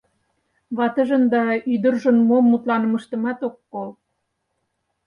Ватыжын 0.77 1.23
да 1.33 1.43
ӱдыржын 1.73 2.17
мом 2.27 2.43
мутланымыштымат 2.51 3.39
ок 3.47 3.55
кол. 3.71 3.89